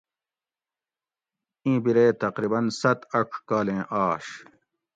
[1.63, 4.25] ایں بیرے تقریباۤ ست اڄ کالیں آش